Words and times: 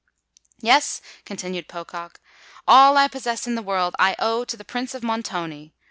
"Yes," 0.61 0.99
continued 1.25 1.67
Pocock: 1.67 2.19
"all 2.67 2.97
I 2.97 3.07
possess 3.07 3.45
in 3.45 3.53
the 3.53 3.61
world 3.61 3.93
I 3.99 4.15
owe 4.17 4.43
to 4.45 4.57
the 4.57 4.65
Prince 4.65 4.95
of 4.95 5.03
Montoni. 5.03 5.75